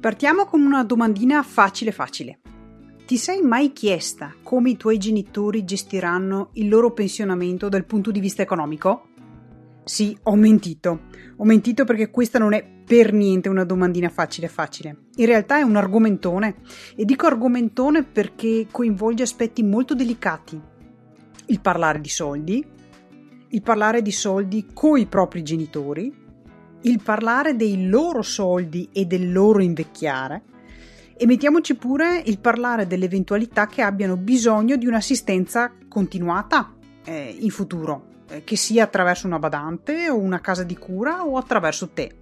[0.00, 2.38] Partiamo con una domandina facile facile.
[3.04, 8.20] Ti sei mai chiesta come i tuoi genitori gestiranno il loro pensionamento dal punto di
[8.20, 9.08] vista economico?
[9.82, 11.00] Sì, ho mentito.
[11.38, 15.06] Ho mentito perché questa non è per niente una domandina facile facile.
[15.16, 16.58] In realtà è un argomentone.
[16.94, 20.60] E dico argomentone perché coinvolge aspetti molto delicati.
[21.46, 22.64] Il parlare di soldi,
[23.48, 26.26] il parlare di soldi coi propri genitori,
[26.82, 30.42] il parlare dei loro soldi e del loro invecchiare,
[31.20, 36.72] e mettiamoci pure il parlare dell'eventualità che abbiano bisogno di un'assistenza continuata
[37.04, 41.36] eh, in futuro, eh, che sia attraverso una badante o una casa di cura o
[41.36, 42.14] attraverso te.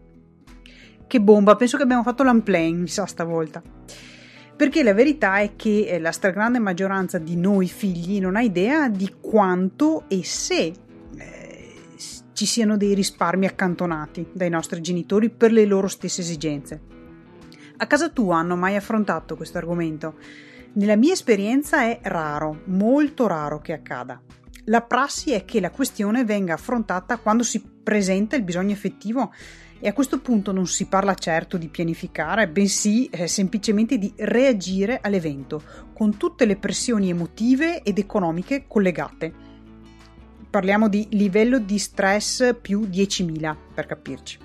[1.07, 3.63] Che bomba, penso che abbiamo fatto l'unplaying, mi sa stavolta.
[4.57, 8.89] Perché la verità è che eh, la stragrande maggioranza di noi figli non ha idea
[8.89, 10.73] di quanto e se
[12.37, 16.81] ci siano dei risparmi accantonati dai nostri genitori per le loro stesse esigenze.
[17.79, 20.17] A casa tua hanno mai affrontato questo argomento?
[20.75, 24.21] Nella mia esperienza è raro, molto raro che accada.
[24.67, 29.33] La prassi è che la questione venga affrontata quando si presenta il bisogno effettivo
[29.81, 34.99] e a questo punto non si parla certo di pianificare, bensì eh, semplicemente di reagire
[35.01, 35.63] all'evento,
[35.95, 39.56] con tutte le pressioni emotive ed economiche collegate.
[40.57, 44.39] Parliamo di livello di stress più 10.000 per capirci.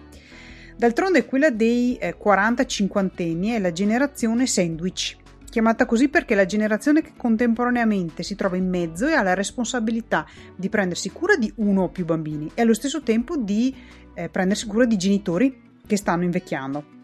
[0.76, 5.16] D'altronde quella dei eh, 40-50 anni è la generazione sandwich,
[5.50, 9.36] chiamata così perché è la generazione che contemporaneamente si trova in mezzo e ha la
[9.36, 13.74] responsabilità di prendersi cura di uno o più bambini e allo stesso tempo di
[14.14, 17.00] eh, prendersi cura di genitori che stanno invecchiando.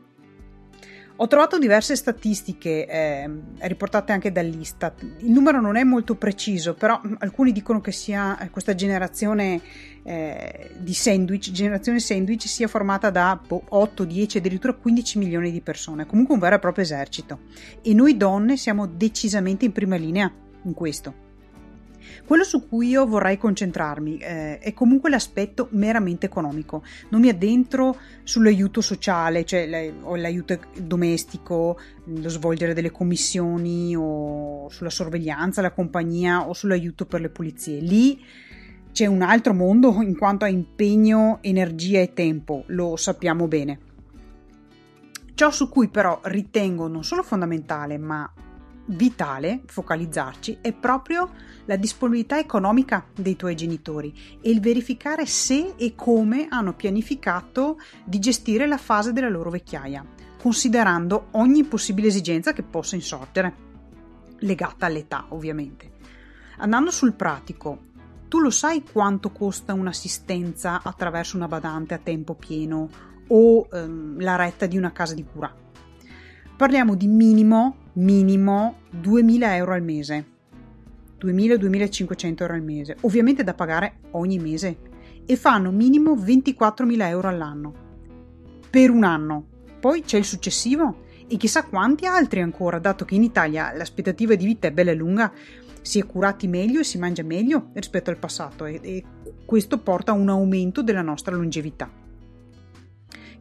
[1.19, 3.27] Ho trovato diverse statistiche eh,
[3.61, 5.01] riportate anche dall'Istat.
[5.19, 9.59] Il numero non è molto preciso, però alcuni dicono che sia eh, questa generazione
[10.03, 16.05] eh, di sandwich, generazione sandwich, sia formata da 8, 10, addirittura 15 milioni di persone.
[16.05, 17.39] Comunque un vero e proprio esercito.
[17.81, 20.31] E noi donne siamo decisamente in prima linea
[20.61, 21.25] in questo.
[22.25, 26.83] Quello su cui io vorrei concentrarmi eh, è comunque l'aspetto meramente economico.
[27.09, 27.97] Non mi addentro
[28.27, 36.51] sull'aiuto sociale, cioè l'aiuto domestico, lo svolgere delle commissioni o sulla sorveglianza, la compagnia o
[36.51, 37.79] sull'aiuto per le pulizie.
[37.79, 38.21] Lì
[38.91, 43.79] c'è un altro mondo in quanto a impegno, energia e tempo, lo sappiamo bene.
[45.33, 48.29] Ciò su cui però ritengo non solo fondamentale, ma
[48.87, 51.29] vitale focalizzarci è proprio
[51.65, 58.19] la disponibilità economica dei tuoi genitori e il verificare se e come hanno pianificato di
[58.19, 60.05] gestire la fase della loro vecchiaia,
[60.41, 63.65] considerando ogni possibile esigenza che possa insorgere,
[64.39, 65.95] legata all'età ovviamente.
[66.59, 67.85] Andando sul pratico,
[68.27, 72.89] tu lo sai quanto costa un'assistenza attraverso una badante a tempo pieno
[73.27, 75.53] o ehm, la retta di una casa di cura?
[76.55, 80.25] Parliamo di minimo minimo 2000 euro al mese.
[81.19, 84.77] 2000-2500 euro al mese, ovviamente da pagare ogni mese,
[85.25, 87.73] e fanno minimo 24.000 euro all'anno.
[88.69, 89.45] Per un anno.
[89.79, 94.45] Poi c'è il successivo e chissà quanti altri ancora, dato che in Italia l'aspettativa di
[94.45, 95.31] vita è bella e lunga,
[95.81, 99.03] si è curati meglio e si mangia meglio rispetto al passato e, e
[99.45, 101.89] questo porta a un aumento della nostra longevità.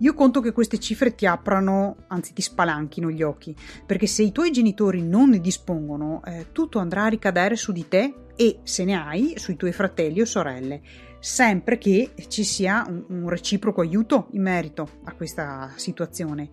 [0.01, 4.33] Io conto che queste cifre ti aprano, anzi ti spalanchino gli occhi, perché se i
[4.33, 8.85] tuoi genitori non ne dispongono, eh, tutto andrà a ricadere su di te e, se
[8.85, 10.83] ne hai, sui tuoi fratelli o sorelle,
[11.19, 16.51] sempre che ci sia un, un reciproco aiuto in merito a questa situazione.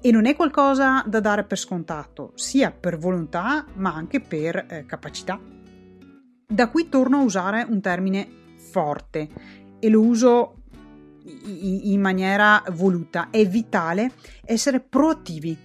[0.00, 4.86] E non è qualcosa da dare per scontato, sia per volontà ma anche per eh,
[4.86, 5.38] capacità.
[6.48, 9.28] Da qui torno a usare un termine forte
[9.78, 10.55] e lo uso
[11.26, 13.30] in maniera voluta.
[13.30, 14.12] È vitale
[14.44, 15.56] essere proattivi,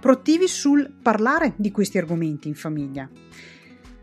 [0.00, 3.08] proattivi sul parlare di questi argomenti in famiglia.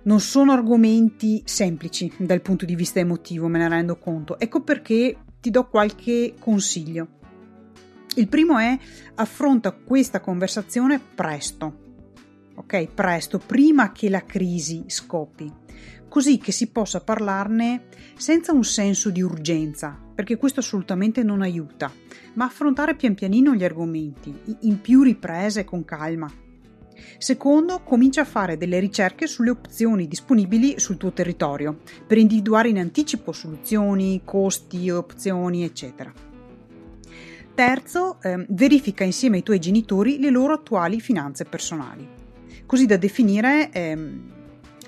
[0.04, 4.40] Non sono argomenti semplici dal punto di vista emotivo, me ne rendo conto.
[4.40, 7.20] Ecco perché ti do qualche consiglio.
[8.16, 8.78] Il primo è
[9.16, 11.91] affronta questa conversazione presto.
[12.62, 15.52] Ok, presto, prima che la crisi scoppi
[16.08, 17.86] così che si possa parlarne
[18.18, 21.90] senza un senso di urgenza, perché questo assolutamente non aiuta,
[22.34, 26.30] ma affrontare pian pianino gli argomenti, in più riprese con calma.
[27.18, 32.78] Secondo, comincia a fare delle ricerche sulle opzioni disponibili sul tuo territorio, per individuare in
[32.78, 36.14] anticipo soluzioni, costi, opzioni, eccetera.
[37.56, 42.20] Terzo, eh, verifica insieme ai tuoi genitori le loro attuali finanze personali,
[42.72, 43.98] così da definire eh,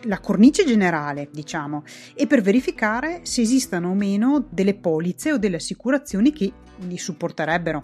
[0.03, 1.83] la cornice generale, diciamo,
[2.15, 6.49] e per verificare se esistano o meno delle polizze o delle assicurazioni che
[6.87, 7.83] li supporterebbero.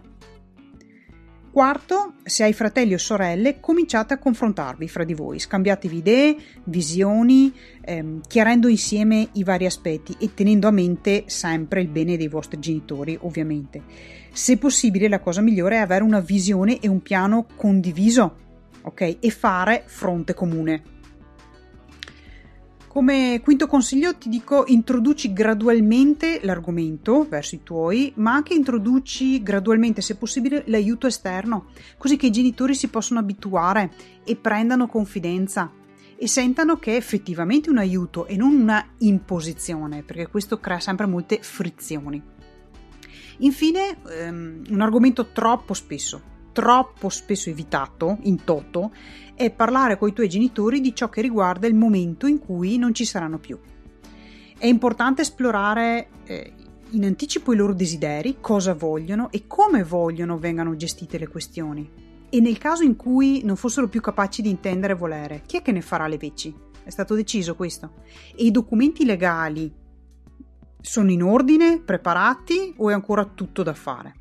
[1.51, 7.53] Quarto, se hai fratelli o sorelle, cominciate a confrontarvi fra di voi, scambiatevi idee, visioni,
[7.81, 12.57] ehm, chiarendo insieme i vari aspetti e tenendo a mente sempre il bene dei vostri
[12.59, 13.81] genitori, ovviamente.
[14.31, 18.47] Se possibile, la cosa migliore è avere una visione e un piano condiviso,
[18.81, 19.17] ok?
[19.19, 20.97] E fare fronte comune.
[22.89, 30.01] Come quinto consiglio ti dico introduci gradualmente l'argomento verso i tuoi, ma anche introduci gradualmente,
[30.01, 31.67] se possibile, l'aiuto esterno,
[31.99, 33.91] così che i genitori si possano abituare
[34.23, 35.71] e prendano confidenza
[36.17, 41.05] e sentano che è effettivamente un aiuto e non una imposizione, perché questo crea sempre
[41.05, 42.21] molte frizioni.
[43.37, 43.97] Infine,
[44.27, 48.91] um, un argomento troppo spesso troppo spesso evitato in toto
[49.33, 52.93] è parlare con i tuoi genitori di ciò che riguarda il momento in cui non
[52.93, 53.57] ci saranno più.
[54.57, 56.53] È importante esplorare eh,
[56.89, 61.89] in anticipo i loro desideri, cosa vogliono e come vogliono vengano gestite le questioni.
[62.29, 65.61] E nel caso in cui non fossero più capaci di intendere e volere, chi è
[65.61, 66.53] che ne farà le veci?
[66.83, 67.93] È stato deciso questo.
[68.35, 69.73] E i documenti legali
[70.81, 74.15] sono in ordine, preparati o è ancora tutto da fare?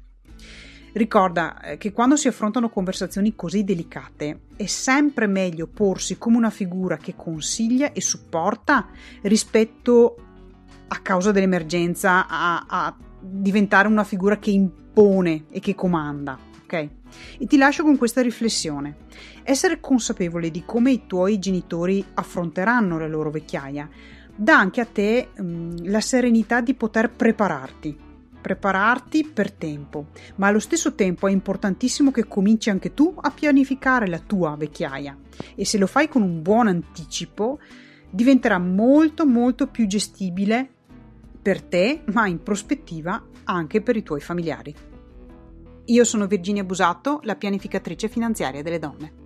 [0.99, 6.51] Ricorda eh, che quando si affrontano conversazioni così delicate è sempre meglio porsi come una
[6.51, 8.89] figura che consiglia e supporta
[9.23, 10.17] rispetto
[10.89, 16.37] a causa dell'emergenza a, a diventare una figura che impone e che comanda.
[16.65, 16.73] Ok?
[16.73, 18.97] E ti lascio con questa riflessione.
[19.45, 23.89] Essere consapevole di come i tuoi genitori affronteranno la loro vecchiaia
[24.35, 28.07] dà anche a te mh, mm, la serenità di poter prepararti
[28.49, 30.07] prepararti per tempo,
[30.37, 35.15] ma allo stesso tempo è importantissimo che cominci anche tu a pianificare la tua vecchiaia
[35.55, 37.59] e se lo fai con un buon anticipo
[38.09, 40.67] diventerà molto molto più gestibile
[41.43, 44.75] per te, ma in prospettiva anche per i tuoi familiari.
[45.85, 49.18] Io sono Virginia Busato, la pianificatrice finanziaria delle donne.